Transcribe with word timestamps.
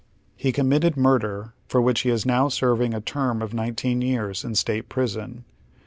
He 0.35 0.51
committed 0.51 0.97
murder, 0.97 1.53
for 1.67 1.79
which 1.79 1.99
he 2.01 2.09
is 2.09 2.25
now 2.25 2.49
serving 2.49 2.95
a 2.95 3.01
terra 3.01 3.43
of 3.43 3.53
nineteen 3.53 4.01
years 4.01 4.43
in 4.43 4.55
State's 4.55 4.87
Prison." 4.89 5.45